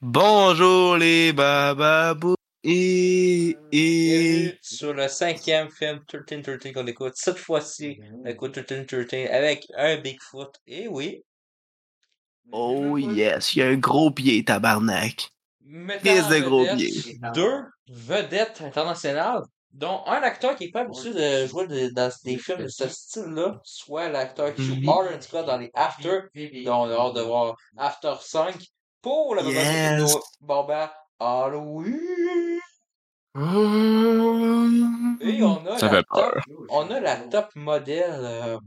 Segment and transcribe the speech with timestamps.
[0.00, 4.58] Bonjour les bababous et, et...
[4.62, 7.12] Sur le cinquième film 1313 qu'on écoute.
[7.16, 10.54] Cette fois-ci, on écoute 1313 avec un Bigfoot.
[10.66, 11.22] Et oui,
[12.52, 15.30] Oh yes, il y a un gros pied, tabarnak.
[15.66, 16.90] en de gros pied.
[17.34, 19.42] deux vedettes internationales,
[19.72, 22.88] dont un acteur qui est pas habitué de jouer de- dans des films de ce
[22.88, 24.88] style-là, soit l'acteur qui joue Mhm.
[24.88, 26.20] Arlen Scott dans les After,
[26.64, 28.56] dont on a hâte de voir After 5,
[29.02, 30.16] pour la Yes.
[30.40, 32.58] Bon ben, Halloween!
[35.22, 36.42] Et on a Ça la fait top, peur.
[36.70, 38.58] on a la top modèle euh,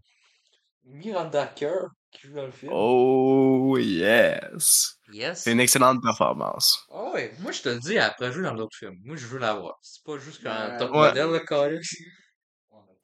[0.85, 2.71] Miranda Kerr qui joue dans le film.
[2.73, 4.97] Oh yes.
[5.11, 5.43] Yes.
[5.43, 6.85] C'est une excellente performance.
[6.91, 8.97] Ah ouais, moi je te le dis, après jouer dans d'autres films.
[9.03, 9.77] Moi je veux la voir.
[9.81, 11.07] C'est pas juste qu'un top Ouais.
[11.09, 11.97] modèle, le collège.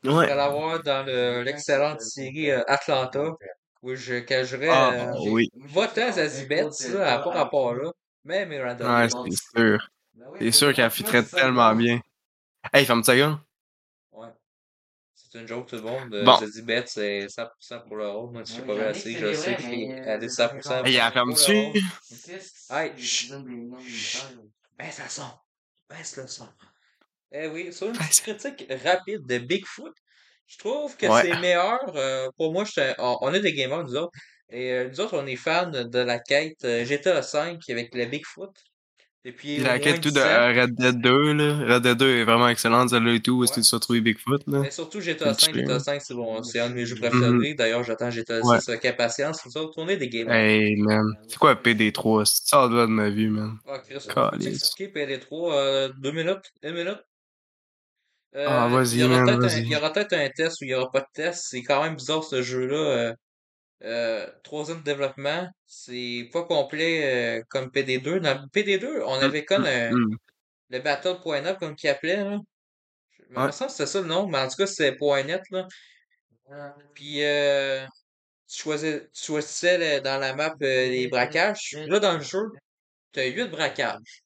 [0.03, 0.27] Je Ouais.
[0.27, 3.31] vais la voir dans le- l'excellente série euh, Atlanta,
[3.81, 5.49] où je cacherais Ah euh, oui.
[5.55, 7.91] votant Zazibet, là, elle a pas rapport là,
[8.23, 9.89] mais Miranda Ouais, c'est sûr.
[10.39, 11.99] C'est sûr qu'elle fitterait tellement bien.
[12.73, 13.37] Hey, ferme ta gueule.
[14.11, 14.27] Ouais.
[15.15, 16.13] C'est une joke tout le monde.
[16.13, 16.37] Euh, Bon.
[16.37, 18.31] Zazibet, c'est 100% pour le rôle.
[18.33, 21.13] Moi, si j'ai pas vu la série, je sais qu'elle est 100% Hey, elle ferme
[21.13, 21.53] pour le dessus.
[22.69, 22.77] rôle.
[22.77, 23.31] Hey, chut.
[24.77, 25.31] Baisse le son.
[25.89, 26.47] Baisse le son.
[27.31, 29.93] Eh oui, sur une petite critique rapide de Bigfoot,
[30.49, 31.21] je trouve que Ouais.
[31.23, 31.79] c'est meilleur.
[31.95, 32.65] euh, pour moi,
[32.97, 34.11] on, on est des gamers, nous autres.
[34.51, 38.05] Et euh, nous autres, on est fans de la quête euh, GTA V avec le
[38.05, 38.49] Bigfoot.
[39.25, 41.73] Depuis Puis la quête tout 10 de euh, Red Dead 2, là.
[41.75, 43.47] Red Dead 2 est vraiment excellente, celle-là et tout, Ouais.
[43.53, 44.59] tu vas trouver Bigfoot, là.
[44.59, 45.61] Mais surtout GTA C'est 5, chiant.
[45.65, 47.53] GTA 5, c'est bon, c'est un de mes jeux préférés.
[47.53, 48.57] D'ailleurs, j'attends GTA 6 Ouais.
[48.69, 49.45] avec impatience.
[49.45, 50.33] Nous autres, on est des gamers.
[50.33, 51.03] Hey, man.
[51.27, 52.23] C'est quoi PD3?
[52.25, 53.57] C'est ça de ma vie, man.
[53.67, 56.99] Ah, Chris, expliquer PD3 euh, deux minutes, une minute?
[58.35, 59.03] Euh, Ah, vas-y, il y
[59.75, 61.47] aura peut-être un, test ou il y aura pas de test.
[61.49, 62.75] C'est quand même bizarre ce jeu-là.
[62.77, 63.13] Euh,
[63.83, 68.19] euh, trois ans de développement, c'est pas complet comme PD2.
[68.19, 70.17] Dans PD2, on avait comme un, Hum,
[70.69, 72.17] le Battle.net comme qu'il appelait.
[72.23, 72.37] Là.
[73.17, 73.51] Je me Ouais.
[73.51, 75.41] semble que c'était ça le nom, mais en tout cas, c'était .net.
[75.51, 75.67] Là.
[76.93, 77.85] Puis euh,
[78.47, 81.75] tu choisissais, tu choisissais le- dans la map euh, les braquages.
[81.87, 82.41] Là, dans le jeu,
[83.13, 84.23] tu as 8 braquages.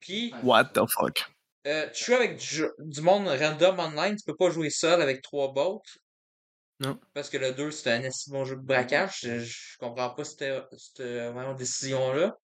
[0.00, 1.24] Puis, What the fuck?
[1.66, 5.52] Euh, tu joues avec du, monde random online, tu peux pas jouer seul avec trois
[5.52, 5.82] bots.
[6.80, 6.98] Non.
[7.14, 9.20] Parce que le 2, c'était un assez bon jeu de braquage.
[9.22, 10.44] Je, je comprends pas cette,
[10.76, 12.36] cette vraiment, décision-là.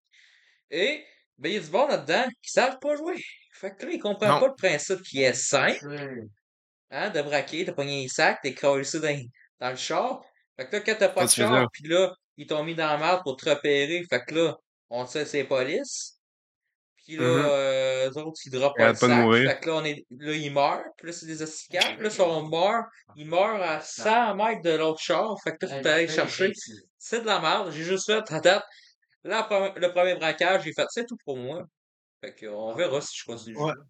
[0.70, 1.04] Et,
[1.38, 3.20] ben, il y a du monde là-dedans qui savent pas jouer.
[3.52, 4.40] Fait que là, ils comprennent Non.
[4.40, 5.84] pas le principe qui est simple.
[6.90, 9.28] Hein, de braquer, de pogner les sacs, de craler ça dans,
[9.60, 10.22] dans le char.
[10.56, 12.86] Fait que là, quand t'as pas de c'est char, pis là, ils t'ont mis dans
[12.86, 14.04] la merde pour te repérer.
[14.08, 14.56] Fait que là,
[14.88, 16.17] on sait c'est les polices.
[17.08, 19.08] Puis là, euh, eux autres, ils pas le de sac.
[19.08, 19.50] mourir.
[19.50, 20.84] Fait que là, on est, là, ils meurent.
[20.98, 21.94] Puis là, c'est des asticables.
[21.94, 22.84] Puis là, si on meurt,
[23.16, 25.34] ils meurent à 100 mètres de l'autre char.
[25.42, 26.52] Fait que là, tu peux aller chercher.
[26.98, 27.72] C'est de la merde.
[27.72, 28.62] J'ai juste fait, à date,
[29.24, 31.62] là, le premier braquage, j'ai fait, c'est tout pour moi.
[32.22, 33.56] Fait que, on verra si je continue.
[33.56, 33.72] Ouais.
[33.74, 33.82] jeu.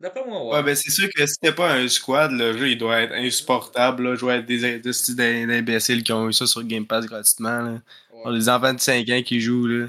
[0.00, 0.54] D'après moi, ouais.
[0.54, 3.12] Ouais, ben c'est sûr que si t'es pas un squad, le jeu il doit être
[3.12, 4.02] insupportable.
[4.02, 4.14] Là.
[4.14, 7.60] Je vois des, des d'imbéciles qui ont eu ça sur Game Pass gratuitement.
[7.60, 7.82] Là.
[8.24, 8.32] Ouais.
[8.32, 9.66] Des enfants de 5 ans qui jouent.
[9.66, 9.88] Là.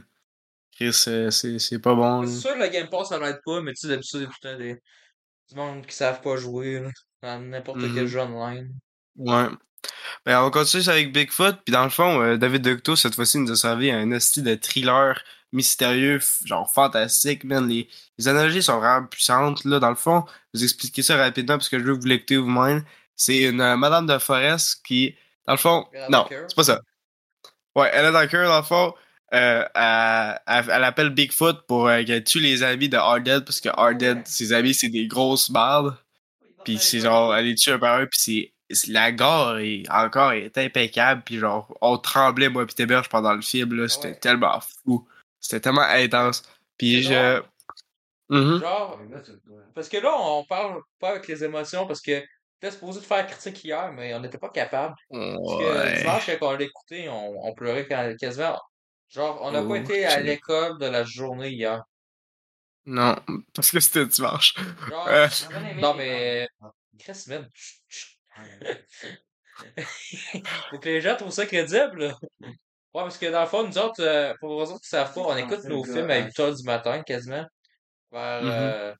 [0.76, 2.26] Chris, c'est pas bon.
[2.26, 4.54] C'est sûr, le Game Pass, ça l'aide pas, mais tu sais, d'habitude, il y a
[4.54, 4.82] tout des,
[5.50, 6.90] du monde qui savent pas jouer, là,
[7.22, 8.08] dans n'importe quel Mhm.
[8.08, 8.74] jeu online.
[9.18, 9.46] Ouais.
[10.26, 11.58] Ben, on continue avec Bigfoot.
[11.66, 14.56] Puis dans le fond, euh, David Ducto, cette fois-ci, nous a servi un esti de
[14.56, 17.68] thriller mystérieux, genre fantastique, man.
[17.68, 19.80] Les, les analogies sont vraiment puissantes, là.
[19.80, 22.08] Dans le fond, je vais vous expliquer ça rapidement parce que je veux que vous
[22.08, 22.84] l'écoutez vous-même.
[23.16, 26.80] C'est une euh, madame de Forest qui, dans le fond, non, c'est pas ça.
[27.76, 28.94] Ouais, elle est dans le cœur, dans le fond.
[29.34, 29.64] Euh,
[30.84, 34.74] appelle Bigfoot pour euh, qu'elle tue les amis de Hardhead parce que Hardhead, ses amis,
[34.76, 35.96] c'est des grosses bardes.
[36.64, 38.20] Puis c'est genre, elle les tue un par un, puis
[38.72, 43.34] c'est la gare est encore est impeccable, puis genre, on tremblait, moi, pis Téberge pendant
[43.34, 44.20] le film, là, c'était Ouais.
[44.20, 45.08] tellement fou.
[45.40, 46.44] C'était tellement intense.
[46.78, 47.42] Puis je.
[48.30, 49.00] Genre,
[49.76, 52.24] parce que là, on parle pas avec les émotions, parce que
[52.60, 54.96] t'es supposé de faire critique hier, mais on n'était pas capable.
[55.12, 55.98] Parce que Ouais.
[56.00, 56.58] dimanche, quand on
[57.10, 58.60] on, on pleurait quand- quasiment.
[59.14, 61.84] Genre, on n'a Oh, pas été à l'école de la journée hier.
[62.86, 63.16] Non,
[63.54, 64.54] parce que c'était dimanche.
[64.90, 65.28] Genre, Euh,
[65.76, 66.48] non, mais.
[67.00, 67.50] Chris, man.
[67.54, 67.80] chut,
[68.90, 69.24] chut.
[70.72, 72.18] Faut que les gens trouvent ça crédible, là.
[72.42, 75.22] Ouais, parce que dans le fond, nous autres, euh, pour les autres qui savent pas,
[75.22, 77.46] on écoute nos films à 8h du matin, quasiment.
[78.12, 78.50] Vers Mhm.
[78.52, 78.94] euh,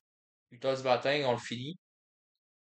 [0.52, 1.78] 8h du matin, on le finit.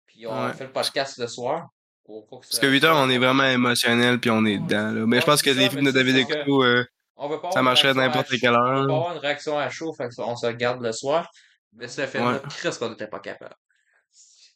[0.06, 0.52] Puis on Ouais.
[0.52, 1.68] fait le podcast le soir.
[2.04, 4.90] Pour pas que Parce que 8 heures, on est vraiment émotionnel, puis on est dedans,
[4.90, 5.06] là.
[5.06, 6.84] Mais je pense que ça, les films de David euh,
[7.16, 8.80] On veut pas ça marcherait n'importe quelle On heure.
[8.82, 11.30] veut pas avoir une réaction à chaud, fait qu'on se regarde le soir.
[11.74, 12.40] Mais ce film-là, Ouais.
[12.50, 13.54] Chris, qu'on n'était pas capable.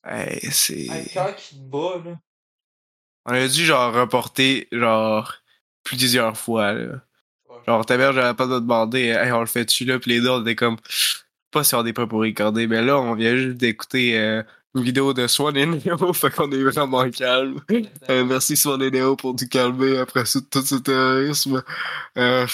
[0.05, 0.88] Hey, c'est.
[0.91, 2.17] Un cœur qui te bat, là.
[3.26, 5.35] On a dû, genre, reporter, genre,
[5.82, 6.94] plusieurs fois, là.
[7.49, 7.56] Ouais.
[7.67, 9.99] Genre, ta mère, j'avais pas de demander, hey, on le fait-tu là?
[9.99, 10.76] Puis les deux, on était comme,
[11.50, 12.67] pas si on est prêt pour recorder.
[12.67, 14.43] Mais là, on vient juste d'écouter euh,
[14.76, 17.61] une vidéo de Swan et Neo, fait qu'on est vraiment calme.
[18.11, 21.62] Euh, merci Swan et Neo pour nous calmer après tout ce terrorisme.
[22.19, 22.46] Euh,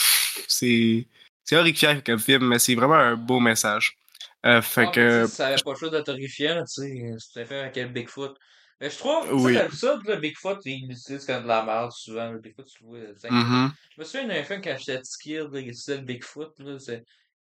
[0.48, 1.06] c'est,
[1.44, 3.96] c'est horrifiant comme film, mais c'est vraiment un beau message.
[4.44, 5.26] Euh, fait Ah, que.
[5.26, 7.14] ça avait pas le choix d'être horrifiant, là, tu sais.
[7.19, 8.36] C'était fait avec Bigfoot.
[8.80, 9.52] Mais je trouve, Oui.
[9.54, 12.30] l'absurde, le Bigfoot, il l'utilise comme de la merde souvent.
[12.32, 12.98] Le Bigfoot, tu vois.
[13.30, 13.70] mhm.
[13.94, 16.78] Je me souviens d'un film quand j'étais petit il utilisait le Bigfoot, là.
[16.80, 17.04] C'est.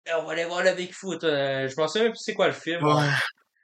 [0.06, 1.24] Eh, on va aller voir le Bigfoot.
[1.24, 2.83] euh, je m'en souviens même plus c'est quoi le film.
[2.83, 3.07] Ouais.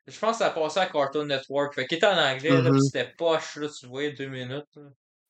[0.09, 1.73] Je pense que ça passait à Cartoon Network.
[1.73, 4.65] Fait qu'il était en anglais, pis c'était poche, là, tu voyais deux minutes.
[4.75, 4.83] là.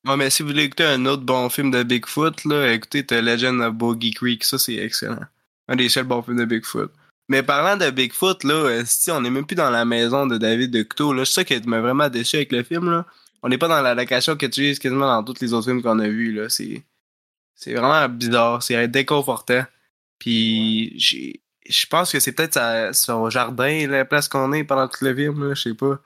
[0.06, 3.20] Ouais, mais si vous voulez écouter un autre bon film de Bigfoot, là, écoutez The
[3.20, 4.44] Legend of Boggy Creek.
[4.44, 5.26] Ça, c'est excellent.
[5.68, 6.90] Un des seuls bons films de Bigfoot.
[7.28, 10.70] Mais parlant de Bigfoot, là, si on est même plus dans la maison de David
[10.70, 13.06] de Couteau, là, c'est ça qui m'a vraiment déçu avec le film, là.
[13.42, 15.82] On n'est pas dans la location que tu utilises quasiment dans tous les autres films
[15.82, 16.48] qu'on a vus, là.
[16.48, 16.82] C'est,
[17.54, 18.62] c'est vraiment bizarre.
[18.62, 19.64] C'est déconfortant.
[20.18, 24.88] Puis, j'ai, je pense que c'est peut-être sa- son jardin, la place qu'on est pendant
[24.88, 25.54] tout le film, là.
[25.54, 25.98] Je sais pas.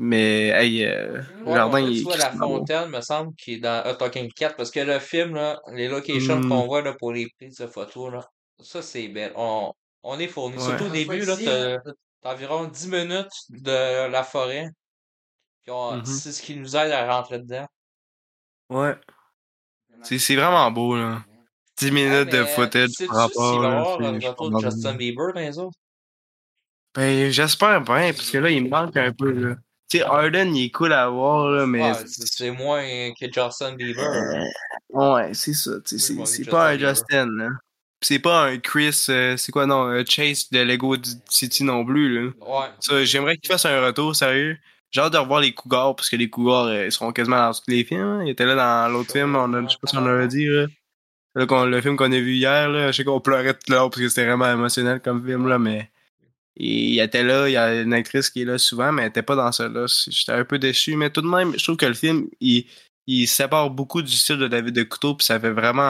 [0.00, 2.38] Mais, hey, euh, Ouais, jardin, on il est la beau.
[2.58, 5.88] fontaine, me semble, qui est dans A Talking 4, parce que le film, là, les
[5.88, 6.48] locations Hmm.
[6.48, 8.26] qu'on voit là, pour les prises de photos, là,
[8.60, 9.32] ça c'est belle.
[9.36, 9.72] On,
[10.02, 10.56] on est fourni.
[10.56, 10.62] Ouais.
[10.62, 11.78] Surtout au début, là, t'as
[12.22, 14.68] t'as environ 10 minutes de la forêt.
[15.62, 16.04] Puis on- Mhm.
[16.04, 17.66] c'est ce qui nous aide à rentrer dedans.
[18.70, 18.94] Ouais.
[20.02, 21.22] C'est, c'est vraiment beau, là.
[21.86, 24.94] 10 minutes de footage par rapport, c'est- un je retour comprends de Justin.
[24.94, 25.76] Bieber autres?
[26.94, 29.54] Ben, j'espère bien, parce que là, il me manque un peu, là.
[29.90, 31.82] Tu sais, Arden, il est cool à voir, là, mais...
[31.82, 32.82] Ouais, c'est moins
[33.18, 34.02] que Justin Bieber.
[34.02, 36.88] Euh, ouais, c'est ça, tu sais, c'est, pas un Justin Bieber.
[36.94, 37.48] Justin, là.
[38.04, 40.96] C'est pas un Chris, euh, c'est quoi, non, un Chase de Lego
[41.28, 42.30] City non plus, là.
[42.40, 43.04] Ouais.
[43.06, 44.56] J'aimerais qu'il fasse un retour, sérieux.
[44.90, 47.52] J'ai hâte de revoir les Cougars, parce que les Cougars, euh, ils seront quasiment dans
[47.54, 48.02] tous les films.
[48.02, 48.24] hein.
[48.26, 50.44] Ils étaient là dans l'autre film, on a, je sais pas si on avait dit,
[50.44, 50.66] là.
[51.48, 54.02] Qu'on- le film qu'on a vu hier, là, je sais qu'on pleurait tout l'heure parce
[54.02, 55.90] que c'était vraiment émotionnel comme film, là, mais
[56.56, 59.22] il était là, il y a une actrice qui est là souvent, mais elle était
[59.22, 59.86] pas dans ça, là.
[60.08, 62.66] J'étais un peu déçu, mais tout de même, je trouve que le film, il,
[63.06, 65.82] il sépare beaucoup du style de David de Couteau, puis ça fait vraiment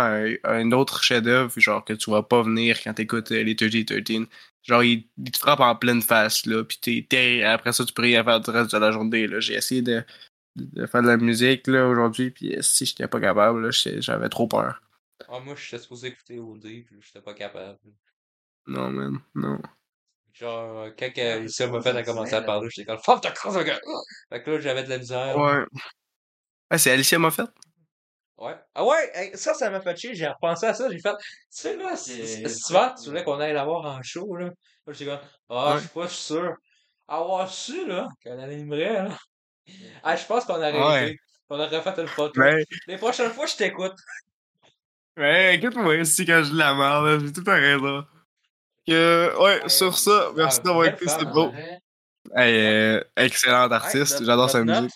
[0.45, 4.29] un, autre chef-d'œuvre, genre, que tu vas pas venir quand t'écoutes euh, les 30-13.
[4.65, 6.79] Genre, il, il te frappe en pleine face, là, puis
[7.09, 9.41] t'es- après ça, tu peux rien faire du reste de la journée, là.
[9.41, 10.05] J'ai essayé de,
[10.57, 14.47] de faire de la musique, là, aujourd'hui, puis euh, si j'étais pas capable, j'avais trop
[14.49, 14.81] peur.
[15.29, 17.79] Ah, moi, j'étais supposé écouter OD, puis j'étais pas capable.
[18.67, 19.59] Non, man, non.
[20.33, 23.63] Genre, quand euh, Lucia m'a fait a commencé à parler, j'étais comme Fuck ta crosse,
[23.65, 23.79] gars!
[24.31, 25.37] Fait que là, j'avais de la misère.
[25.37, 25.65] Ouais.
[26.71, 27.51] Ah, c'est Alicia Moffett?
[28.39, 28.57] Ouais.
[28.75, 30.15] Ah ouais, ça, ça m'a fait chier.
[30.15, 30.89] J'ai repensé à ça.
[30.91, 33.85] J'ai fait, tu sais, là, si si- si souvent, tu voulais qu'on aille la voir
[33.85, 34.47] en show, là.
[34.87, 35.21] Là, j'étais comme,
[35.51, 35.75] ah, Ouais.
[35.77, 36.55] je suis pas sûr.
[37.09, 39.19] Avoir su, là, qu'elle animerait, là.
[40.03, 41.07] Ah, je pense qu'on aurait Ouais.
[41.11, 41.19] été.
[41.51, 42.41] On aurait fait une photo.
[42.41, 43.93] Ben, Les prochaines fois, je t'écoute.
[45.19, 48.05] Ouais, écoute-moi aussi quand je dis la merde, j'ai tout à raison.
[48.87, 51.53] Que, ouais, sur ça, merci Ah, d'avoir écouté, femme, beau.
[52.35, 54.91] Hey, euh, excellent artiste, j'adore sa musique.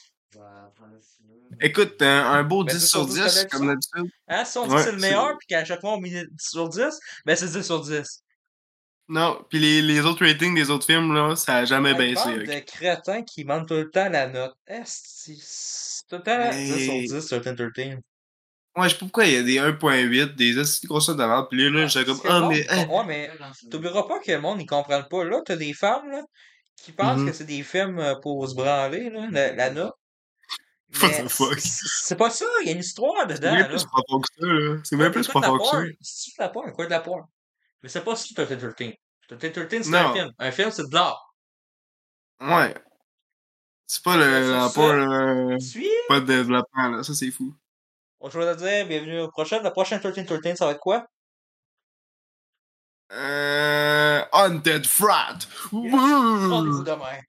[1.61, 4.11] Écoute, un, un beau Ben, 10 10 sur sur 10, 10, connais-tu comme d'habitude.
[4.29, 6.11] Hein, si on dit Ouais, que c'est le meilleur, puis qu'à chaque fois on met
[6.11, 8.23] 10 sur 10, ben c'est 10 sur 10.
[9.09, 12.25] Non, pis les, les autres ratings des autres films, là, ça a jamais Hey, baissé.
[12.25, 12.47] bande ok.
[12.47, 14.55] de crétins qui mentent tout le temps la note.
[14.67, 17.07] Est-ce tout le temps 10 sur Hey.
[17.09, 17.97] 10 sur 13.
[18.77, 20.55] Ouais, je sais pas pourquoi il y a des 1.8, des
[20.87, 22.87] grosses de merde, pis là, là, j'étais comme, ah, mais, hein.
[22.89, 23.31] Ouais, mais
[23.71, 25.25] t'oublieras pas que le monde, ils comprennent pas.
[25.25, 26.23] Là, t'as des femmes, là,
[26.77, 27.27] qui pensent Mhm.
[27.27, 29.95] que c'est des films euh, pour se branler, là, la, la note.
[31.03, 31.59] What Mais the fuck?
[31.59, 33.69] c'est- C'est pas ça, il y a une histoire C'est dedans, même là.
[33.69, 34.77] plus profond que ça, là.
[34.85, 35.83] C'est même plus profond que ça.
[36.03, 37.25] C'est la porn, quoi de la porn?
[37.83, 38.57] Mais c'est pas ça, 13.
[38.69, 39.99] 13, c'est Non.
[39.99, 40.33] un film.
[40.39, 41.35] Un film, c'est de l'art.
[42.41, 42.75] Ouais.
[43.87, 45.89] C'est pas le, la Suis?
[46.09, 47.03] pas de développement, là.
[47.03, 47.55] Ça, c'est fou.
[48.27, 49.63] On je vais te dire, bienvenue au prochain.
[49.63, 51.07] Le prochain 13-13, ça va être quoi?
[53.13, 55.39] Euh, Haunted Frat.
[55.71, 56.83] Rendez-vous Wouh!
[56.83, 57.21] demain.